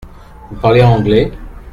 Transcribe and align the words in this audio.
Vous 0.49 0.55
parlez 0.59 0.81
anglais? 0.81 1.31